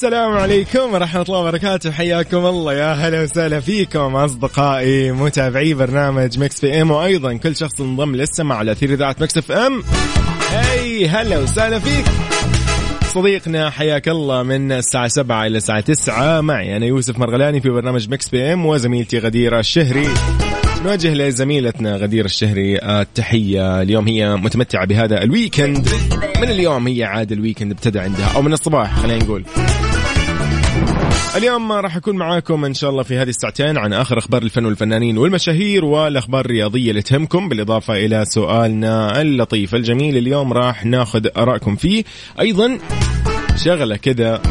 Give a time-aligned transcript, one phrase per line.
[0.00, 1.90] السلام عليكم ورحمة الله وبركاته.
[1.90, 2.74] حياكم الله.
[2.74, 8.72] يا هلا وسهلا فيكم أصدقائي متابعي برنامج Mix PM وأيضا كل شخص انضم للسمع على
[8.72, 9.82] أثير إذاعة Mix FM.
[10.52, 12.04] Hi هلا وسهلا فيك.
[13.14, 18.10] صديقنا حياك الله من الساعة 7 إلى الساعة 9 معي أنا يوسف مرغلاني في برنامج
[18.10, 20.08] Mix PM وزميلتي غدير الشهري.
[20.84, 23.82] نوجه لزميلتنا غدير الشهري التحية.
[23.82, 25.88] اليوم هي متمتعة بهذا الويكند.
[26.36, 29.44] من اليوم هي عاد الويكند ابتدى عندها أو من الصباح خلينا نقول.
[31.36, 35.18] اليوم راح أكون معاكم إن شاء الله في هذه الساعتين عن آخر أخبار الفن والفنانين
[35.18, 42.04] والمشاهير والأخبار الرياضية اللي تهمكم بالإضافة إلى سؤالنا اللطيف الجميل اليوم راح ناخذ آرائكم فيه.
[42.40, 42.78] أيضا
[43.56, 44.42] شغلة كذا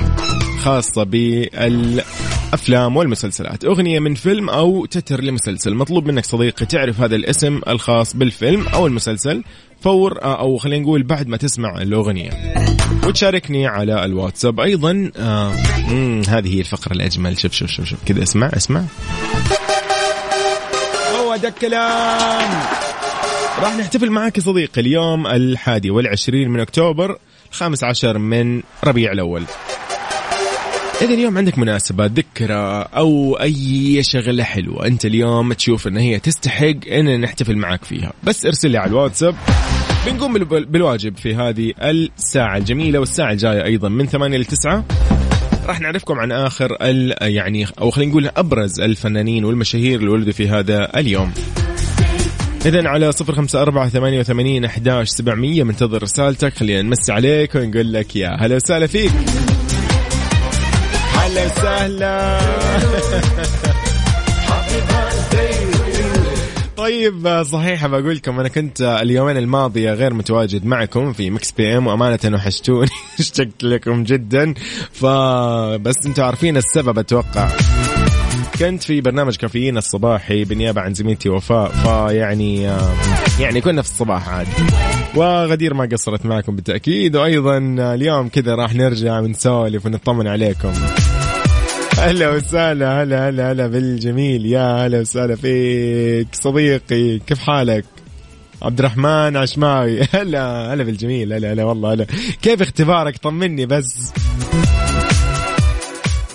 [0.60, 3.66] خاصة بالأفلام والمسلسلات.
[3.66, 5.76] أغنية من فيلم أو تتر لمسلسل.
[5.76, 9.44] مطلوب منك صديقي تعرف هذا الاسم الخاص بالفيلم أو المسلسل
[9.82, 12.30] فور أو خلينا نقول بعد ما تسمع الأغنية.
[13.10, 15.52] وتشاركني على الواتساب أيضا آه
[16.28, 17.40] هذه هي الفقرة الأجمل.
[17.40, 18.00] شوف شوف شوف, شوف.
[18.06, 18.84] كذا اسمع اسمع.
[21.16, 22.52] هو ده الكلام.
[23.60, 27.18] راح نحتفل معك يا صديقي اليوم الحادي والعشرين من أكتوبر
[27.52, 29.44] الخامس عشر من ربيع الأول.
[31.02, 34.86] إذا اليوم عندك مناسبة ذكرى أو أي شغلة حلوة.
[34.88, 38.14] أنت اليوم تشوف أن هي تستحق أن نحتفل معك فيها.
[38.24, 39.36] بس ارسل لي على الواتساب.
[40.06, 44.86] بنقوم بال- بالواجب في هذه الساعة الجميلة والساعة الجاية أيضا من 8 ل 9
[45.66, 50.50] راح نعرفكم عن آخر ال يعني أو خلينا نقول أبرز الفنانين والمشاهير اللي ولدوا في
[50.50, 51.32] هذا اليوم.
[52.66, 56.54] إذا على صفر خمسة أربعة ثمانية وثمانين أحداش سبعمية منتظر رسالتك.
[56.54, 59.12] خلينا نمسي عليك ونقول لك يا هلا وسهلا فيك.
[61.14, 62.40] هلا وسهلا.
[66.80, 72.20] طيب صحيح بقول لكم أنا كنت اليومين الماضية غير متواجد معكم في Mix PM وأمانة
[72.36, 74.54] وحشتوني اشتقت لكم جدا.
[74.92, 77.50] فبس أنتم عارفين السبب أتوقع.
[78.60, 82.62] كنت في برنامج كافيين الصباحي بالنيابه عن زميلتي وفاء فيعني
[83.40, 84.48] يعني كنا في الصباح عاد
[85.16, 90.72] وغدير ما قصرت معكم بالتأكيد وأيضا اليوم كذا راح نرجع ونسولف ونطمن عليكم.
[92.00, 94.46] هلا وسهلا هلا هلا هلا بالجميل.
[94.46, 97.20] يا هلا وسهلا فيك صديقي.
[97.20, 97.86] كيف حالك؟
[98.62, 100.02] عبد الرحمن عشماوي.
[100.16, 102.06] هلا هلا بالجميل هلا هلا والله هلا.
[102.42, 104.14] كيف أخبارك؟ طمني بس.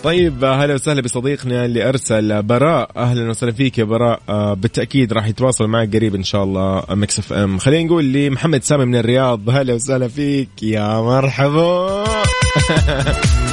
[0.02, 2.90] طيب هلا وسهلا بصديقنا اللي أرسل براء.
[2.96, 4.20] أهلا وسهلا فيك يا براء.
[4.28, 7.58] آه، بالتأكيد راح يتواصل معك قريب إن شاء الله Mix FM.
[7.58, 9.50] خلينا نقول لي محمد سامي من الرياض.
[9.50, 12.04] هلا وسهلا فيك يا مرحبا.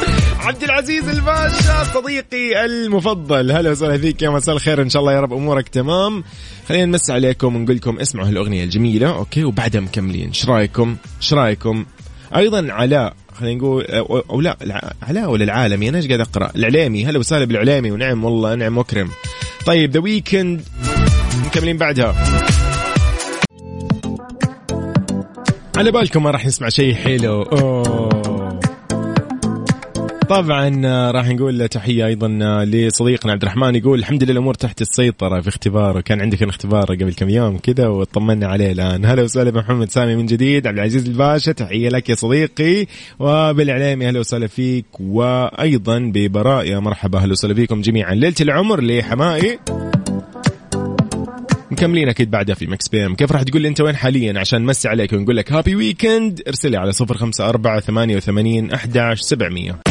[0.42, 3.52] عبد العزيز الباشا صديقي المفضل.
[3.52, 6.24] هلا وسهلا فيك يا مساء الخير إن شاء الله يا رب أمورك تمام.
[6.70, 10.28] خلينا نمس عليكم ونقول لكم اسمعوا هالاغنيه الجميلة okay؟ وبعدها مكملين.
[10.28, 11.86] إيش رأيكم؟ إيش رأيكم؟
[12.36, 16.52] أيضا علاء خلينا نقول أو, أو لا الع- علاء ولا العالمي؟ أنا إيش قاعد أقرأ؟
[16.56, 17.06] العليمي.
[17.06, 19.10] هلا وسهلا بالعليمي ونعم والله نعم واكرم
[19.66, 20.62] طيب The Weeknd
[21.46, 22.16] مكملين بعدها.
[25.78, 27.42] على بالكم ما راح نسمع شيء حلو.
[27.42, 28.21] أوه.
[30.32, 34.82] طبعا آه، راح نقول تحية أيضا آه، لصديقنا عبد الرحمن يقول الحمد لله الأمور تحت
[34.82, 36.02] السيطرة في اختباره.
[36.02, 39.06] كان عندك اختبار قبل كم يوم كذا وطمنا عليه الآن.
[39.06, 40.68] هلا وسهلا محمد سامي من جديد.
[40.68, 42.86] عبد العزيز الباشا تحية لك يا صديقي.
[43.20, 44.86] وبالعليمي أهلا وسهلا فيك.
[45.00, 48.14] وأيضا ببراء يا مرحبا أهلا وسهلا فيكم جميعا.
[48.14, 49.60] ليلة العمر لحمائي.
[51.72, 53.16] مكملين أكيد بعدها في Mix PM.
[53.16, 56.42] كيف راح تقول لي أنت وين حاليا؟ عشان نمسي عليك ونقول لك happy weekend.
[56.48, 59.91] ارسلي على 054 88 11 700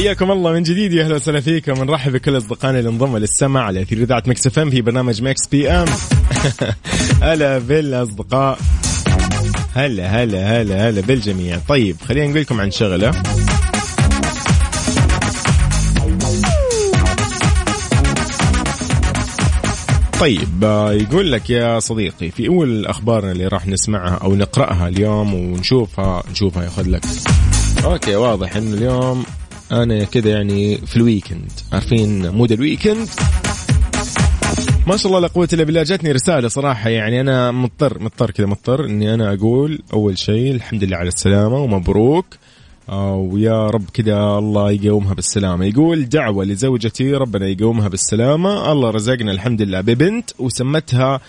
[0.00, 1.84] حياكم الله من جديد يا أهلا وسهلا فيكم.
[1.84, 5.84] نرحب بكل أصدقائنا اللي انضموا للسمع على أثير إذاعة Mix FM في برنامج Mix PM.
[7.22, 8.58] هلا بالأصدقاء.
[9.74, 11.58] هلا هلا هلا هلا بالجميع.
[11.68, 13.22] طيب خلينا نقول لكم عن شغلة.
[20.20, 20.62] طيب
[21.00, 26.64] يقول لك يا صديقي في أول الاخبار اللي راح نسمعها أو نقرأها اليوم ونشوفها نشوفها
[26.64, 27.02] ياخذ لك.
[27.84, 29.24] Okay واضح إنه اليوم
[29.72, 33.08] أنا كذا يعني في ال weekend عارفين mood ال weekend
[34.86, 35.82] ما شاء الله لا قوة إلا بالله.
[35.82, 40.84] جاتني رسالة صراحة يعني أنا مضطر مضطر كذا مضطر إني أنا أقول أول شيء الحمد
[40.84, 42.26] لله على السلامة ومبروك.
[42.88, 45.64] آه، ويا رب كذا الله يقومها بالسلامة.
[45.64, 48.72] يقول دعوة لزوجتي ربنا يقومها بالسلامة.
[48.72, 51.20] الله رزقنا الحمد لله ببنت وسمتها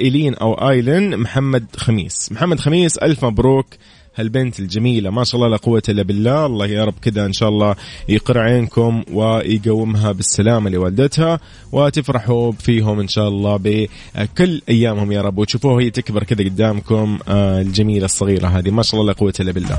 [0.00, 2.32] إيلين أو آيلين محمد خميس.
[2.32, 3.66] محمد خميس ألف مبروك.
[4.16, 5.10] هالبنت الجميلة.
[5.10, 6.46] ما شاء الله لا قوة إلا بالله.
[6.46, 7.76] الله يا رب كذا إن شاء الله
[8.08, 11.40] يقر عينكم ويقومها بالسلامة لوالدتها
[11.72, 15.38] وتفرحوا فيهم إن شاء الله بكل أيامهم يا رب.
[15.38, 18.70] وتشوفوها هي تكبر كذا قدامكم آه، الجميلة الصغيرة هذه.
[18.70, 19.78] ما شاء الله لا قوة إلا بالله.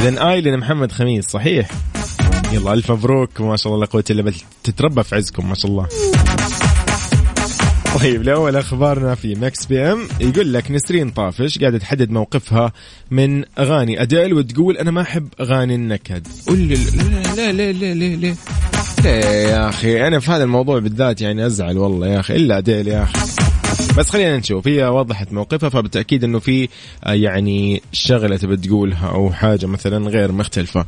[0.00, 1.70] إذا آيلين محمد خميس صحيح؟
[2.52, 3.40] يلا ألف مبروك.
[3.40, 4.40] ما شاء الله لا قوة إلا بالله.
[4.64, 5.86] تتربى في عزكم ما شاء الله.
[7.94, 10.08] طيب لأول أخبارنا في ماكس بي إم.
[10.20, 12.72] يقول لك نسرين طافش قاعدة تحدد موقفها
[13.10, 16.26] من أغاني أديل وتقول أنا ما أحب أغاني النكد.
[16.46, 18.34] قول لي لا لا لا لا لا لا
[19.42, 22.36] يا أخي أنا في هذا الموضوع بالذات يعني أزعل والله يا أخي.
[22.36, 23.47] إلا أديل يا أخي.
[23.98, 26.68] بس خلينا نشوف هي وضحت موقفها فبالتأكيد إنه في
[27.04, 30.86] آه، يعني شغلة تبي تقولها أو حاجة مثلا غير مختلفة.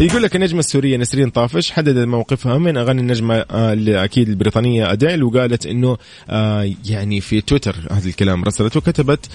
[0.00, 5.22] يقول لك النجمة السورية نسرين طافش حددت موقفها من أغاني النجمة آه، أكيد البريطانية أديل
[5.22, 5.96] وقالت إنه
[6.30, 9.26] آه، يعني في تويتر هذا الكلام رسلت وكتبت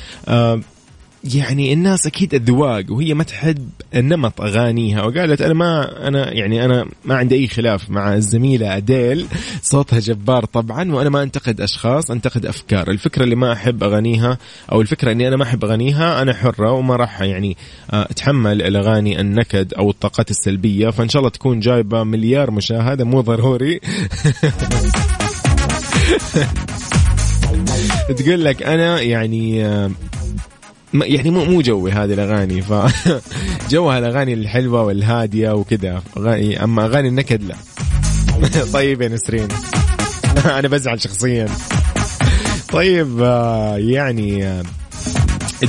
[1.23, 5.03] يعني الناس أكيد اذواق وهي ما تحب نمط أغانيها.
[5.03, 9.25] وقالت أنا ما أنا يعني أنا ما عندي أي خلاف مع الزميلة أديل
[9.61, 12.91] صوتها جبار طبعا وأنا ما أنتقد أشخاص أنتقد أفكار.
[12.91, 14.37] الفكرة اللي ما أحب أغانيها
[14.71, 17.57] أو الفكرة إني أنا ما أحب أغانيها أنا حرة وما راح يعني
[17.93, 20.89] آه، أتحمل الأغاني النكد أو الطاقات السلبية.
[20.89, 23.79] فإن شاء الله تكون جايبة مليار مشاهدة مو ضروري.
[28.17, 29.91] تقول لك أنا يعني آه،
[30.93, 32.73] يعني مو مو جوي هذه الأغاني ف
[33.71, 36.01] جوها الأغاني الحلوة والهادية وكذا.
[36.63, 37.55] أما أغاني النكد لا.
[38.73, 39.47] طيب يا نسرين.
[40.59, 41.47] أنا بزعل شخصيا.
[42.71, 44.63] طيب آه، يعني آه،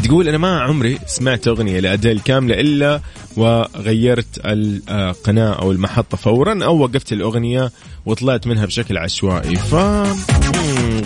[0.04, 3.00] تقول أنا ما عمري سمعت أغنية لأديل كاملة إلا
[3.36, 7.72] وغيرت القناة أو المحطة فورا أو وقفت الأغنية
[8.06, 9.56] وطلعت منها بشكل عشوائي.
[9.56, 9.74] ف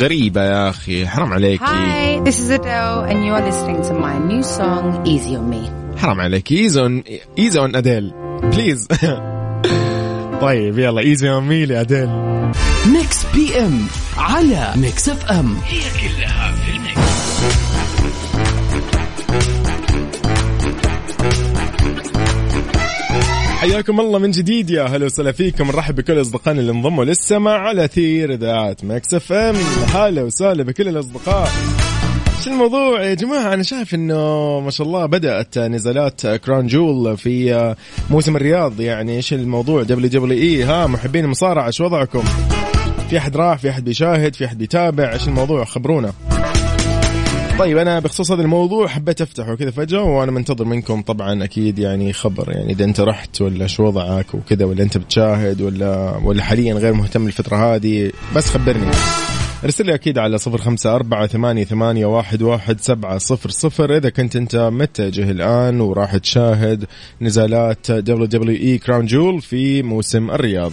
[0.00, 4.42] غريبة يا أخي حرام عليك Hi, this is Adele and you're listening to my new
[4.42, 5.70] song Easy on Me.
[5.98, 7.02] حرام عليك easy on
[7.38, 8.88] easy on اديل please
[10.40, 12.08] طيب يلا Easy on Me لأديل.
[12.92, 13.86] Mix PM
[14.18, 16.45] على Mix FM هي كلها
[23.72, 25.66] حياكم الله من جديد يا هلا وسهلا فيكم.
[25.66, 29.56] نرحب بكل أصدقائنا اللي انضموا للسماع على أثير إذاعة Mix FM.
[29.94, 31.48] هلا وسهلا بكل الأصدقاء.
[32.38, 37.74] إيش الموضوع يا جماعة؟ أنا شايف إنه ما شاء الله بدأت نزالات Crown Jewel في
[38.10, 38.80] موسم الرياض.
[38.80, 40.62] يعني إيش الموضوع؟ WWE.
[40.62, 42.24] ها محبين المصارعة إيش وضعكم؟
[43.10, 46.12] في أحد راح في أحد بيشاهد في أحد بيتابع إيش الموضوع؟ خبرونا.
[47.58, 52.12] طيب أنا بخصوص هذا الموضوع حبيت أفتحه كذا فجأة وأنا منتظر منكم طبعا أكيد يعني
[52.12, 56.74] خبر يعني إذا أنت رحت ولا شو وضعك وكذا ولا أنت بتشاهد ولا ولا حاليا
[56.74, 58.90] غير مهتم الفترة هذه بس خبرني.
[59.64, 63.96] أرسل لي أكيد على صفر خمسة أربعة ثمانية, ثمانية واحد, واحد سبعة صفر صفر.
[63.96, 66.84] إذا كنت أنت متجه الآن وراح تشاهد
[67.20, 70.72] نزالات WWE Crown Jewel في موسم الرياض.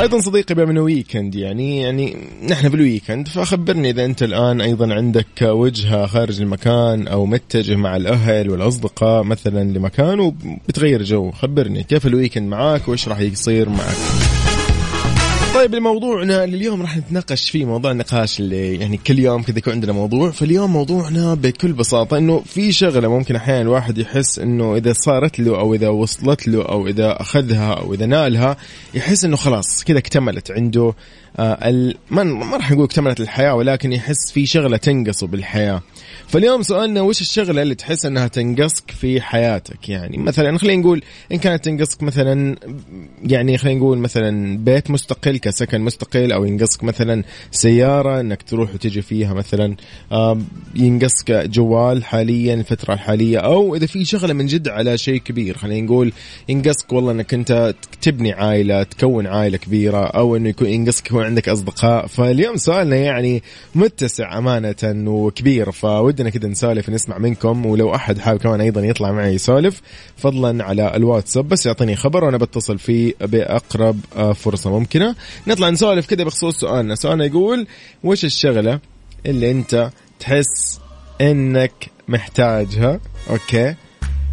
[0.00, 2.16] أيضا صديقي بما انه weekend يعني يعني
[2.48, 7.76] نحن في ال weekend فخبرني إذا أنت الآن أيضا عندك وجهة خارج المكان أو متجه
[7.76, 11.30] مع الأهل والأصدقاء مثلا لمكان وبتغير جو.
[11.30, 14.29] خبرني كيف ال weekend معاك وإيش راح يصير معك؟
[15.54, 19.92] طيب لموضوعنا اليوم راح نتناقش فيه موضوع النقاش اللي يعني كل يوم كذا يكون عندنا
[19.92, 20.30] موضوع.
[20.30, 25.58] فاليوم موضوعنا بكل بساطة إنه في شغلة ممكن أحيانا الواحد يحس إنه إذا صارت له
[25.58, 28.56] أو إذا وصلت له أو إذا أخذها أو إذا نالها
[28.94, 30.94] يحس إنه خلاص كذا اكتملت عنده.
[31.38, 35.82] آه ما راح نقول اكتملت الحياة ولكن يحس في شغلة تنقصه بالحياة.
[36.30, 41.38] فاليوم سؤالنا وش الشغلة اللي تحس إنها تنقصك في حياتك؟ يعني مثلا خلينا نقول إن
[41.38, 42.56] كانت تنقصك مثلا
[43.22, 49.02] يعني خلينا نقول مثلا بيت مستقل كسكن مستقل أو ينقصك مثلا سيارة إنك تروح وتجي
[49.02, 49.76] فيها مثلا
[50.74, 55.56] ينقصك جوال حاليا الفترة الحالية أو إذا في شغلة من جد على شيء كبير.
[55.56, 56.12] خلينا نقول
[56.48, 61.48] ينقصك والله إنك أنت تبني عائلة تكون عائلة كبيرة أو إنه يكون ينقصك يكون عندك
[61.48, 62.06] أصدقاء.
[62.06, 63.42] فاليوم سؤالنا يعني
[63.74, 65.70] متسع أمانة وكبير.
[66.20, 69.82] فودنا كذا نسولف نسمع منكم ولو أحد حابب كمان أيضا يطلع معي يسولف
[70.16, 75.14] فضلا على الواتساب بس يعطيني خبر وأنا بتصل فيه بأقرب آه، فرصة ممكنة.
[75.46, 76.94] نطلع نسولف كذا بخصوص سؤالنا.
[76.94, 77.66] سؤالنا يقول
[78.04, 78.80] وش الشغلة
[79.26, 80.80] اللي أنت تحس
[81.20, 81.72] إنك
[82.08, 83.00] محتاجها؟
[83.30, 83.74] أوكي.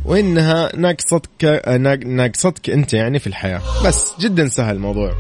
[0.05, 1.61] وإنها ناقصتك
[2.05, 3.61] ناقصتك أنت يعني في الحياة.
[3.85, 5.11] بس جدا سهل الموضوع.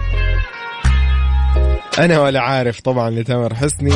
[1.99, 3.93] أنا ولا عارف طبعا لتامر حسني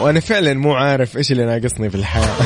[0.00, 2.36] وأنا فعلا مو عارف إيش اللي ناقصني في الحياة.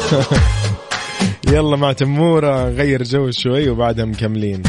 [1.52, 4.62] يلا مع تمورة غير جو شوي وبعدها مكملين.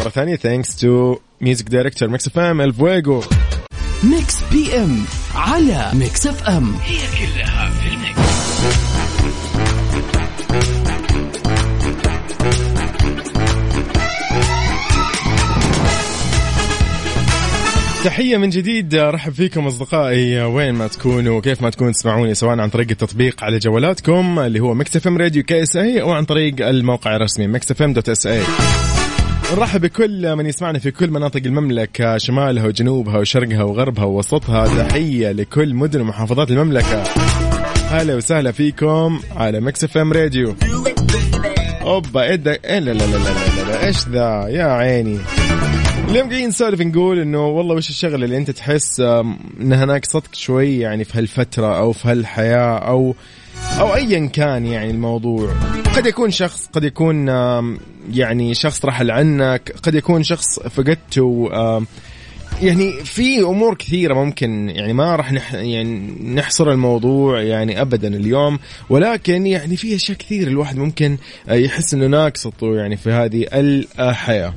[0.00, 3.22] مرة ثانية thanks to music director Mix FM الفويجو
[4.04, 5.04] Mix PM
[5.34, 8.95] على Mix FM هي كلها في ال mix.
[18.06, 18.94] تحية من جديد.
[18.94, 20.42] رحب فيكم أصدقائي.
[20.42, 24.74] وين ما تكونوا وكيف ما تكونوا تسمعوني سواء عن طريق التطبيق على جوالاتكم اللي هو
[24.74, 28.42] Mix FM Radio KSA أو عن طريق الموقع الرسمي Mix FM dot SA
[29.56, 34.88] نرحب بكل من يسمعنا في كل مناطق المملكة شمالها وجنوبها وشرقها وغربها ووسطها.
[34.88, 37.02] تحية لكل مدن ومحافظات المملكة.
[37.90, 40.54] هلا وسهلا فيكم على Mix FM Radio.
[41.86, 43.86] أوبا إيه ده؟ إيه لا لا لا لا لا, لا.
[43.86, 45.18] إيش ذا؟ يا عيني.
[46.08, 49.00] اليوم قاعدين نسولف نقول إنه والله وش الشغلة اللي أنت تحس
[49.60, 53.14] انها ناقصتك شوي يعني في هالفترة أو في هالحياة أو
[53.80, 55.52] أو ايا كان يعني الموضوع.
[55.96, 57.28] قد يكون شخص قد يكون
[58.12, 61.50] يعني شخص رحل عنك قد يكون شخص فقدته
[62.62, 65.84] يعني في أمور كثيرة ممكن يعني ما راح نح يعني
[66.34, 68.58] نحصر الموضوع يعني ابدا اليوم
[68.88, 71.16] ولكن يعني في أشياء كثير الواحد ممكن
[71.48, 74.54] آه، يحس إنه ناقصته يعني في هذه الحياة.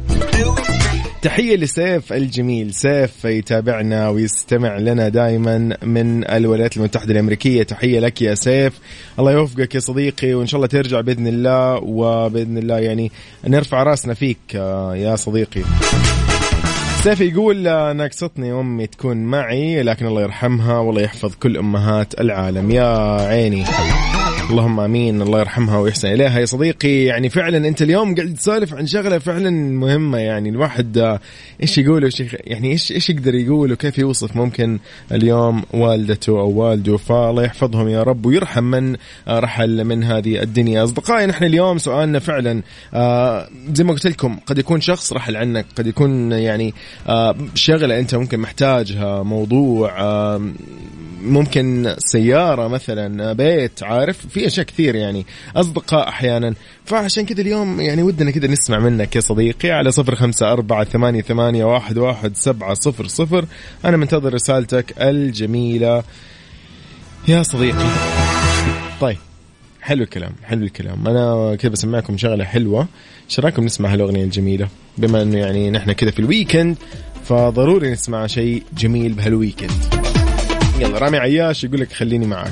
[1.22, 2.74] تحية لسيف الجميل.
[2.74, 7.64] سيف يتابعنا ويستمع لنا دائما من الولايات المتحدة الأمريكية.
[7.64, 8.74] تحية لك يا سيف.
[9.20, 13.12] الله يوفقك يا صديقي وإن شاء الله ترجع بإذن الله وبإذن الله يعني
[13.48, 15.62] نرفع رأسنا فيك آه، يا صديقي.
[17.04, 22.72] سيف يقول آه، ناقصتني أمي تكون معي لكن الله يرحمها والله يحفظ كل أمهات العالم.
[22.72, 23.66] يا عيني.
[24.50, 25.22] اللهم آمين.
[25.22, 26.40] الله يرحمها ويحسن إليها.
[26.40, 30.18] يا صديقي يعني فعلا أنت اليوم قاعد تسولف عن شغلة فعلا مهمة.
[30.18, 31.20] يعني الواحد آه،
[31.62, 34.80] إيش يقول يخ- يعني إيش إيش يقدر يقول وكيف يوصف ممكن
[35.12, 36.98] اليوم والدته أو والده.
[36.98, 38.96] فالله يحفظهم يا رب ويرحم من
[39.28, 40.84] آه، رحل من هذه الدنيا.
[40.84, 42.62] أصدقائي نحن اليوم سؤالنا فعلا
[43.74, 46.74] زي ما قلت لكم قد يكون شخص رحل عنك قد يكون يعني
[47.56, 50.42] شغلة أنت ممكن محتاجها موضوع آه،
[51.22, 56.54] ممكن سيارة مثلا بيت عارف؟ في أشياء كثير يعني أصدقاء أحيانا.
[56.86, 61.22] فعشان كذا اليوم يعني ودنا كذا نسمع منك يا صديقي على صفر خمسة أربعة ثمانية,
[61.22, 63.46] ثمانية واحد, واحد سبعة صفر صفر.
[63.86, 66.04] أنا منتظر رسالتك الجميلة
[67.28, 67.90] يا صديقي.
[69.02, 69.29] طيب.
[69.82, 71.08] حلو الكلام حلو الكلام.
[71.08, 72.88] أنا كذا بسمعكم شغلة حلوة
[73.30, 74.68] إيش رأيكم نسمع هالأغنية الجميلة؟
[74.98, 76.78] بما إنه يعني نحن كذا في ال weekend
[77.24, 79.72] فضروري نسمع شيء جميل بهال weekend
[80.80, 82.52] يلا رامي عياش يقول لك خليني معك.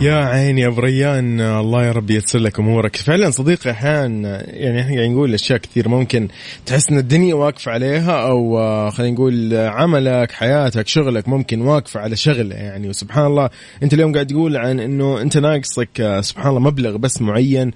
[0.00, 2.96] يا عيني يا ابو ريان الله يا رب ييسر لك أمورك.
[2.96, 6.28] فعلا صديقي أحيانا يعني إحنا قاعدين نقول أشياء كثير ممكن
[6.66, 12.16] تحس إن الدنيا واقفة عليها أو آه، خلينا نقول عملك حياتك شغلك ممكن واقفة على
[12.16, 12.88] شغلة يعني.
[12.88, 13.50] وسبحان الله
[13.82, 17.70] أنت اليوم قاعد تقول عن إنه أنت ناقصك آه، سبحان الله مبلغ بس معين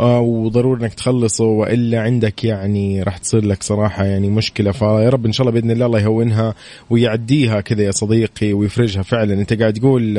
[0.00, 4.72] آه، وضروري إنك تخلصه وإلا عندك يعني راح تصير لك صراحة يعني مشكلة.
[4.72, 6.54] فيا رب إن شاء الله بإذن الله الله يهونها
[6.90, 9.02] ويعديها كذا يا صديقي ويفرجها.
[9.02, 10.18] فعلا أنت قاعد تقول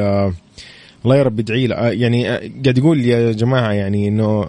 [1.06, 1.76] الله يا رب ادعي له.
[1.76, 4.46] آه، يعني آه، قاعد يقول يا جماعة يعني إنه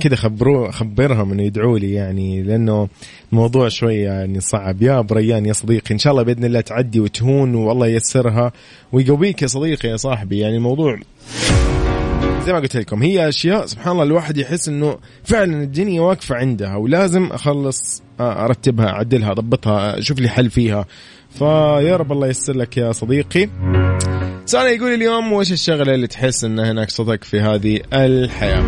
[0.00, 2.88] كذا خبروا خبرهم إنه يدعوا لي يعني لأنه
[3.32, 4.82] الموضوع شوي يعني صعب.
[4.82, 8.52] يا أبو ريان يا صديقي إن شاء الله بإذن الله تعدي وتهون والله ييسرها
[8.92, 10.38] ويقويك يا صديقي يا صاحبي.
[10.38, 10.98] يعني الموضوع
[12.46, 16.76] زي ما قلت لكم هي أشياء سبحان الله الواحد يحس إنه فعلا الدنيا واقفة عندها
[16.76, 20.86] ولازم أخلص آه، أرتبها أعدلها أضبطها أشوف لي حل فيها.
[21.30, 23.48] فيا رب الله ييسر لك يا صديقي.
[24.46, 28.64] سؤال يقول اليوم وش الشغلة اللي تحس انها ناقصتك في هذه الحياة؟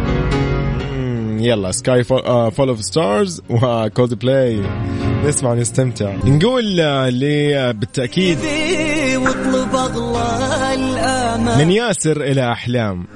[1.41, 4.61] يلا Sky Full of Stars و Coldplay
[5.25, 6.15] نسمع ونستمتع.
[6.25, 8.39] نقول آه، لي آه، بالتأكيد
[11.59, 13.07] من ياسر إلى أحلام.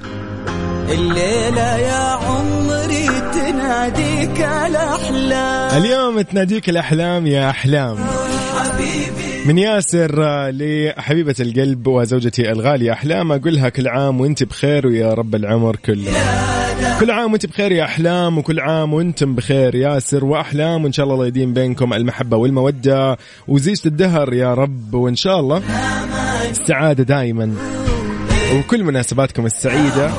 [0.89, 5.83] الليلة يا عمري تناديك الأحلام.
[5.83, 7.97] اليوم تناديك الأحلام يا أحلام.
[9.45, 10.11] من ياسر
[10.49, 12.91] لحبيبة القلب وزوجتي الغالية.
[12.91, 16.11] أحلام أقولها كل عام وأنت بخير ويا رب العمر كله.
[16.99, 20.25] كل عام وأنت بخير يا أحلام وكل عام وأنتم بخير ياسر.
[20.25, 23.17] وأحلام وإن شاء الله الله يديم بينكم المحبة والمودة.
[23.47, 25.61] وزيجة الدهر يا رب وإن شاء الله
[26.49, 27.55] السعادة دائما
[28.55, 30.11] وكل مناسباتكم السعيدة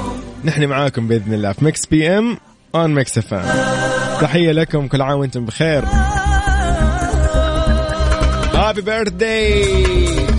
[0.45, 2.37] نحن معاكم بإذن الله في Mix PM
[2.75, 3.35] on Mix F
[4.21, 5.85] تحية لكم كل عام وأنتم بخير.
[8.61, 10.30] هابي بيرثداي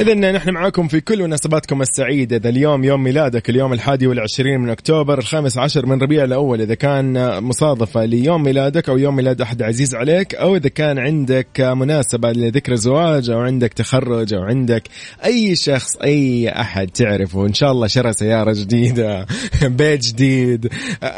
[0.00, 2.36] إذا نحن معاكم في كل مناسباتكم السعيدة.
[2.36, 6.60] إذا اليوم يوم ميلادك اليوم الحادي والعشرين من أكتوبر الخامس عشر من ربيع الأول.
[6.60, 11.60] إذا كان مصادفة ليوم ميلادك أو يوم ميلاد أحد عزيز عليك أو إذا كان عندك
[11.60, 14.82] مناسبة لذكرى زواج أو عندك تخرج أو عندك
[15.24, 17.46] أي شخص أي أحد تعرفه.
[17.46, 19.26] إن شاء الله شرى سيارة جديدة
[19.62, 20.72] بيت جديد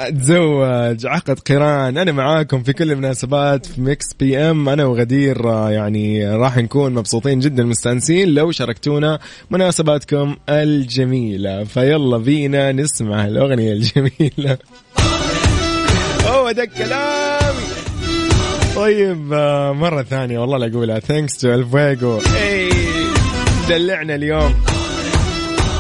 [0.09, 1.99] تزوج عقد قران.
[1.99, 4.69] أنا معاكم في كل المناسبات في Mix PM.
[4.69, 8.29] أنا وغدير يعني راح نكون مبسوطين جدا مستأنسين.
[8.29, 9.19] لو شاركتونا
[9.51, 11.65] مناسباتكم الجميلة.
[11.65, 14.59] فيلا بينا نسمع الأغنية الجميلة.
[16.31, 17.67] هو ده كلامي.
[18.77, 20.99] طيب آه، مرة ثانية والله لا أقولها.
[20.99, 22.71] thanks to الفويجو اي
[23.69, 24.55] دلعنا اليوم.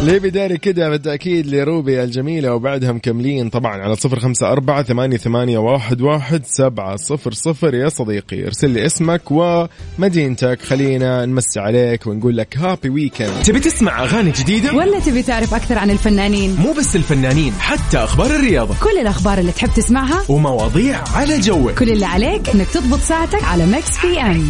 [0.02, 5.58] ليه بداري كده بالتأكيد لروبي الجميلة وبعدها مكملين طبعا على صفر خمسة أربعة ثمانية, ثمانية
[5.58, 7.74] واحد, واحد سبعة صفر صفر.
[7.74, 14.02] يا صديقي ارسل لي اسمك ومدينتك خلينا نمسي عليك ونقول لك happy weekend تبي تسمع
[14.02, 18.74] أغاني جديدة؟ ولا تبي تعرف أكثر عن الفنانين؟ مو بس الفنانين حتى أخبار الرياضة.
[18.82, 21.70] كل الأخبار اللي تحب تسمعها ومواضيع على جوك.
[21.78, 24.48] كل اللي عليك إنك تضبط ساعتك على Mix PM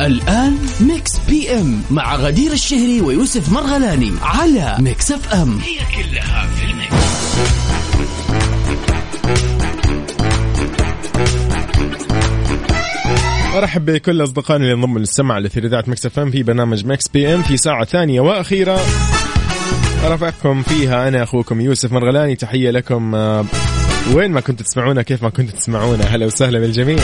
[0.00, 5.58] الآن Mix PM مع غدير الشهري ويوسف مرغلاني على Mix FM.
[5.58, 6.94] هي كلها في ال mix.
[13.56, 17.56] أرحب بكل أصدقائنا اللي انضموا للسمع لأثير إذاعة Mix FM في برنامج Mix PM في
[17.56, 18.80] ساعة ثانية وأخيرة.
[20.06, 23.44] أرافقكم فيها أنا أخوكم يوسف مرغلاني تحية لكم آه،
[24.14, 26.98] وين ما كنتوا تسمعونا كيف ما كنتوا تسمعونا؟ أهلا وسهلا بالجميع.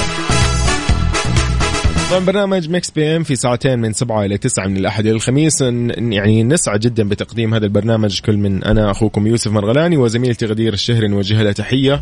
[2.10, 5.60] طبعا برنامج Mix PM في ساعتين من سبعة إلى تسعة من الأحد إلى الخميس.
[5.98, 11.08] يعني نسعد جدا بتقديم هذا البرنامج كل من أنا أخوكم يوسف مرغلاني وزميلتي غدير الشهري
[11.08, 12.00] نوجه لها تحية.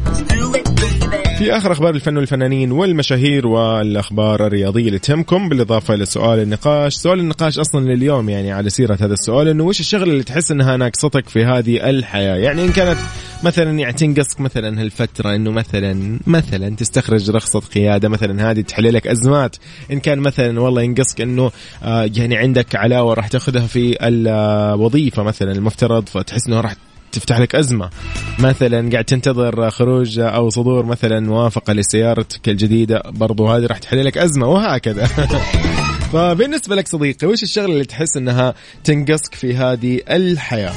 [1.38, 7.58] في آخر أخبار الفن والفنانين والمشاهير والأخبار الرياضية اللي تهمكم بالاضافه لسؤال النقاش، سؤال النقاش
[7.58, 11.44] أصلا لليوم يعني على سيرة هذا السؤال إنه وش الشغلة اللي تحس إنها ناقصتك في
[11.44, 12.98] هذه الحياة؟ يعني إن كانت
[13.44, 19.06] مثلا يعني تنقصك مثلا هالفترة إنه مثلا مثلا تستخرج رخصة قيادة مثلا هذه تحل لك
[19.06, 19.56] أزمات،
[19.92, 21.50] إن كان مثلا والله ينقصك إنه
[21.82, 26.74] آه يعني عندك علاوة راح تاخذها في الوظيفة مثلا المفترض فتحس إنه راح
[27.12, 27.90] تفتح لك أزمة.
[28.38, 34.18] مثلا قاعد تنتظر خروج أو صدور مثلا موافقة لسيارتك الجديدة برضو هذه راح تحل لك
[34.18, 35.06] أزمة وهكذا.
[36.12, 38.54] فبالنسبة لك صديقي وش الشغلة اللي تحس أنها
[38.84, 40.72] تنقصك في هذه الحياة؟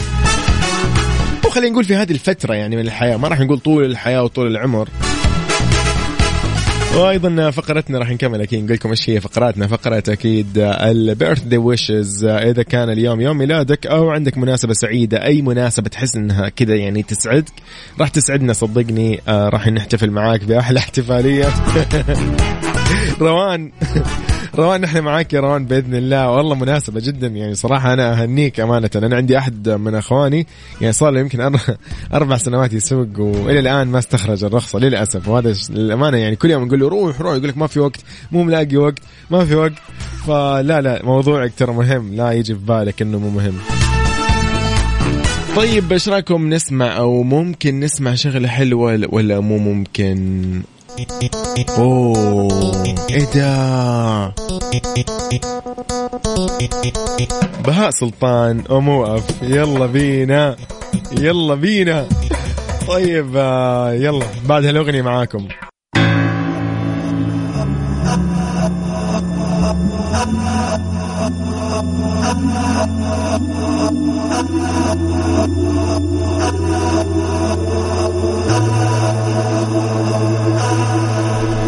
[1.57, 4.89] وخلينا نقول في هذه الفترة يعني من الحياة ما راح نقول طول الحياة وطول العمر.
[6.95, 9.67] وأيضا فقرتنا راح نكمل أكيد نقول لكم إيش هي فقراتنا.
[9.67, 12.25] فقرة أكيد البيرث داي ويشز.
[12.25, 17.03] إذا كان اليوم يوم ميلادك أو عندك مناسبة سعيدة أي مناسبة تحس إنها كذا يعني
[17.03, 17.53] تسعدك
[17.99, 21.49] راح تسعدنا صدقني آه، راح نحتفل معاك بأحلى احتفالية.
[23.21, 23.71] روان.
[24.57, 26.31] روان إحنا معاك يا روان بإذن الله.
[26.31, 28.89] والله مناسبة جدا يعني صراحة أنا أهنيك أمانة.
[28.95, 30.47] أنا عندي أحد من أخواني
[30.81, 31.41] يعني صار له يمكن
[32.13, 35.27] أربع سنوات يسوق وإلى الآن ما استخرج الرخصة للأسف.
[35.27, 37.35] وهذا للأمانة يعني كل يوم نقول له روح روح.
[37.35, 37.99] يقول لك ما في وقت
[38.31, 38.99] مو ملاقي وقت
[39.31, 39.73] ما في وقت.
[40.27, 42.13] فلا لا موضوعك ترى مهم.
[42.13, 43.57] لا يجي في بالك إنه مو مهم.
[45.55, 50.61] طيب إيش رأيكم نسمع أو ممكن نسمع شغلة حلوة ولا مو ممكن؟
[51.77, 52.47] أوه
[53.09, 54.33] إيه ده؟
[57.65, 60.55] بهاء سلطان وموقف يلا بينا
[61.19, 62.07] يلا بينا.
[62.87, 65.47] طيب آه، يلا بعد هالأغنية معاكم.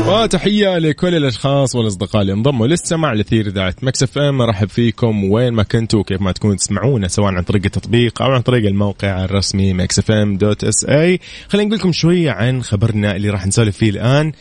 [0.09, 4.41] وتحية لكل الأشخاص والأصدقاء اللي انضموا للسمع لأثير إذاعة Mix FM.
[4.41, 8.41] أرحب فيكم وين ما كنتوا كيف ما تكونوا تسمعونا سواء عن طريق التطبيق أو عن
[8.41, 11.19] طريق الموقع الرسمي Mix FM dot SA.
[11.49, 14.31] خلينا نقول لكم شوية عن خبرنا اللي راح نسولف فيه الآن.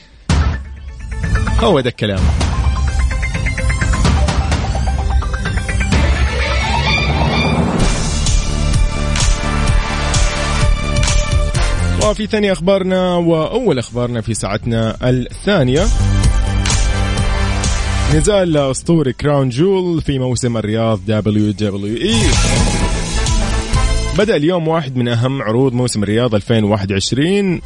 [1.61, 2.48] هو ده الكلام.
[12.11, 15.87] وفي ثاني أخبارنا وأول أخبارنا في ساعتنا الثانية.
[18.15, 22.21] نزال اسطوري Crown Jewel في موسم الرياض WWE
[24.19, 27.61] بدأ اليوم واحد من أهم عروض موسم الرياض 2021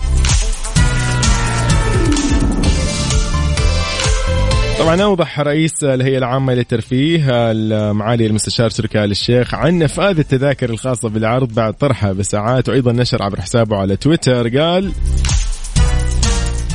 [4.79, 7.53] طبعا أوضح رئيس الهيئة العامة للترفيه
[7.93, 13.23] معالي المستشار تركي آل الشيخ عن نفاذ التذاكر الخاصة بالعرض بعد طرحها بساعات وأيضا نشر
[13.23, 14.93] عبر حسابه على تويتر قال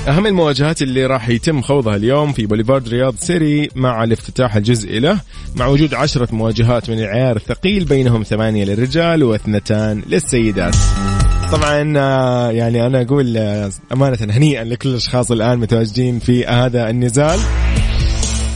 [0.07, 5.19] أهم المواجهات اللي راح يتم خوضها اليوم في بوليفارد رياض سيري مع الافتتاح الجزئي له
[5.55, 10.75] مع وجود عشرة مواجهات من العيار الثقيل بينهم ثمانية للرجال واثنتان للسيدات.
[11.51, 11.81] طبعا
[12.51, 17.39] يعني أنا أقول آه، أمانة هنيئا لكل الأشخاص الآن متواجدين في هذا النزال.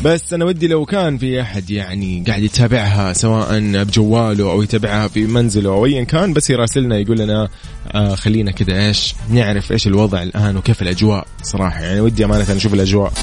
[0.04, 5.24] بس أنا ودي لو كان في أحد يعني قاعد يتابعها سواء بجواله أو يتابعها في
[5.28, 7.50] منزله أو ايا كان بس يراسلنا يقول لنا
[7.92, 11.82] آه خلينا كذا إيش؟ نعرف إيش الوضع الآن وكيف الأجواء صراحة.
[11.84, 13.14] يعني ودي أمانة نشوف الأجواء.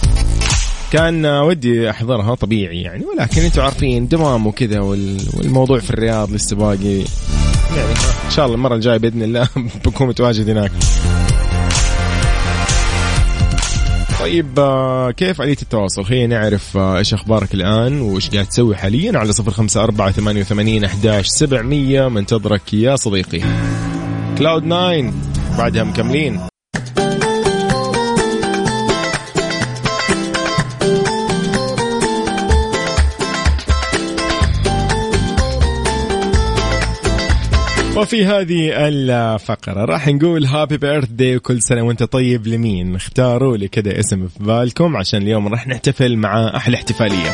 [0.93, 7.05] كان ودي أحضرها طبيعي يعني ولكن أنتم عارفين دوام وكذا والموضوع في الرياض لسه باقي.
[7.77, 7.93] يعني
[8.27, 9.49] إن شاء الله المرة الجاية بإذن الله
[9.85, 10.73] بكون متواجد هناك.
[14.29, 19.19] طيب آه، كيف آلية التواصل؟ خلينا نعرف آه، إيش أخبارك الآن وإيش قاعد تسوي حاليا
[19.19, 22.09] على صفر خمسة أربعة ثمانية وثمانين أحداش سبعمية.
[22.09, 23.41] منتظرك يا صديقي.
[24.39, 25.15] Cloud Nine
[25.59, 26.41] بعدها مكملين.
[37.99, 43.69] وفي هذه الفقرة راح نقول هابي بيرث داي وكل سنة وانت طيب لمين؟ اختاروا لي
[43.69, 47.33] كذا اسم في بالكم عشان اليوم راح نحتفل مع أحلى احتفالية.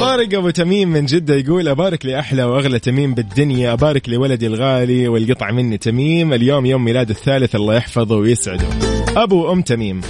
[0.00, 5.08] طارق أبو تميم من جدة يقول أبارك لي أحلى وأغلى تميم بالدنيا أبارك لولدي الغالي
[5.08, 8.68] والقطع مني تميم اليوم يوم ميلاد الثالث الله يحفظه ويسعده.
[9.16, 10.00] أبو أم تميم.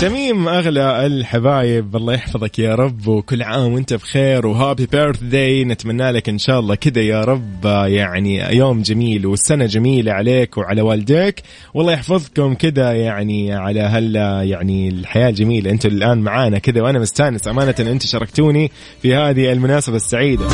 [0.00, 6.10] تميم أغلى الحبايب الله يحفظك يا رب وكل عام وأنت بخير وهابي بيرث داي نتمنى
[6.10, 11.42] لك إن شاء الله كذا يا رب يعني يوم جميل والسنة جميلة عليك وعلى والديك.
[11.74, 15.70] والله يحفظكم كذا يعني على هلا يعني الحياة الجميلة.
[15.70, 18.70] أنتم الآن معانا كذا وأنا مستانس أمانة ان أنتم شاركتوني
[19.02, 20.46] في هذه المناسبة السعيدة.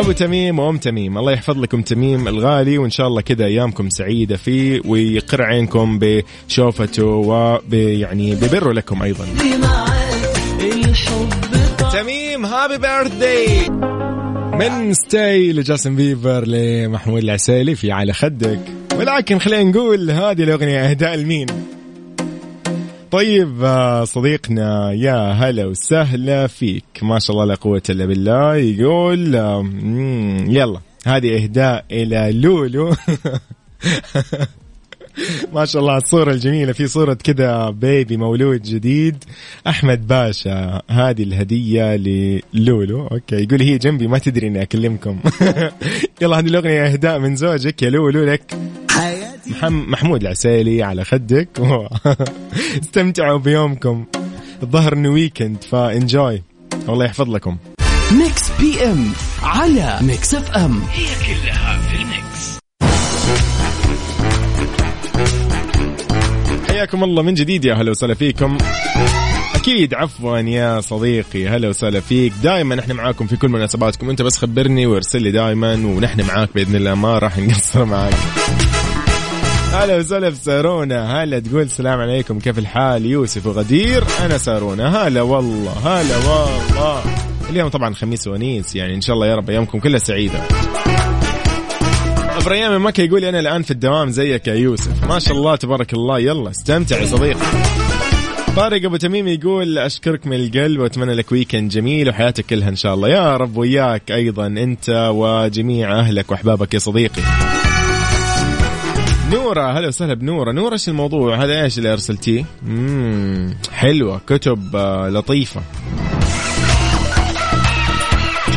[0.00, 1.18] أبو تميم وأم تميم.
[1.18, 7.04] الله يحفظ لكم تميم الغالي وإن شاء الله كذا أيامكم سعيدة فيه ويقر عينكم بشوفته
[7.04, 9.26] وب يعني ببره لكم أيضا.
[11.92, 13.68] تميم happy birthday
[14.52, 18.60] من Stay ل Justin Bieber لمحمود العسيلي في على خدك.
[18.96, 21.46] ولكن خلينا نقول هذه الأغنية أهداء لمين؟
[23.10, 26.84] طيب آه، صديقنا يا هلا وسهلا فيك.
[27.02, 28.56] ما شاء الله لا قوة إلا بالله.
[28.56, 29.70] يقول آه،
[30.48, 32.94] يلا هذه إهداء إلى لولو.
[35.54, 39.24] ما شاء الله الصورة الجميلة في صورة كذا baby مولود جديد.
[39.66, 43.06] أحمد باشا هذه الهدية للولو.
[43.06, 45.20] okay يقول هي جنبي ما تدري إني أكلمكم.
[46.22, 48.54] يلا هذه الأغنية إهداء من زوجك يا لولو لك.
[49.50, 51.48] محم محمود العسيلي على خدك.
[52.82, 54.04] استمتعوا بيومكم.
[54.62, 56.42] الظهر انه weekend ف enjoy
[56.88, 57.56] الله يحفظ لكم.
[58.12, 59.12] Mix PM
[59.42, 60.82] على Mix FM
[66.68, 68.58] حياكم الله من جديد يا هلا وسهلا فيكم.
[69.54, 72.32] أكيد عفوا يا صديقي هلا وسهلا فيك.
[72.42, 74.10] دائما إحنا معاكم في كل مناسباتكم.
[74.10, 78.14] أنت بس خبرني وارسل لي دائما ونحن معاك بإذن الله ما راح نقصر معاك.
[79.72, 81.22] هلا وسهلا سارونا.
[81.22, 82.38] هلا تقول السلام عليكم.
[82.38, 84.04] كيف الحال؟ يوسف وغدير.
[84.24, 85.06] أنا سارونا.
[85.06, 85.72] هلا والله.
[85.72, 87.02] هلا والله.
[87.50, 88.76] اليوم طبعا خميس ونيس.
[88.76, 90.40] يعني إن شاء الله يا رب أيامكم كلها سعيدة.
[92.42, 95.04] إبراهيم من مكه يقول أنا الآن في الدوام زيك يا يوسف.
[95.08, 96.18] ما شاء الله تبارك الله.
[96.18, 97.40] يلا استمتع يا صديقي.
[98.56, 102.94] طارق أبو تميم يقول أشكرك من القلب وأتمنى لك ويكند جميل وحياتك كلها إن شاء
[102.94, 103.08] الله.
[103.08, 107.22] يا رب وياك أيضا أنت وجميع أهلك وأحبابك يا صديقي.
[109.32, 113.54] نورة هلا وسهلا بنورة نورة إيش الموضوع؟ هذا إيش اللي أرسلتيه؟ مم.
[113.72, 115.60] حلوة كتب آه، لطيفة.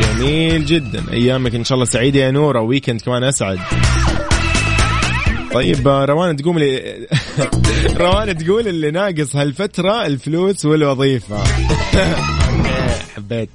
[0.02, 1.04] جميل جدا.
[1.12, 3.60] أيامك إن شاء الله سعيدة يا نورة weekend كمان أسعد.
[5.54, 6.98] طيب آه، روان تقوم لي
[7.98, 11.44] روان تقول اللي ناقص هالفترة الفلوس والوظيفة.
[13.16, 13.50] حبيت.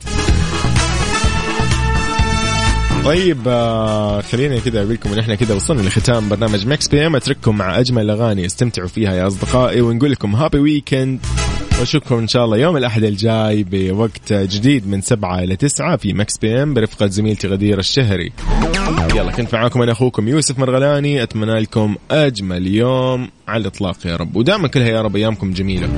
[3.09, 7.57] طيب آه، خلينا كذا أقول لكم إن إحنا كذا وصلنا لختام برنامج Mix PM أترككم
[7.57, 11.21] مع أجمل الأغاني استمتعوا فيها يا أصدقائي ونقول لكم happy weekend
[11.81, 16.39] وأشوفكم إن شاء الله يوم الأحد الجاي بوقت جديد من سبعة إلى تسعة في Mix
[16.39, 18.33] PM برفقة زميلتي غدير الشهري.
[19.15, 21.23] يلا كنت معاكم أنا أخوكم يوسف مرغلاني.
[21.23, 25.89] أتمنى لكم أجمل يوم على الإطلاق يا رب ودائما كلها يا رب أيامكم جميلة.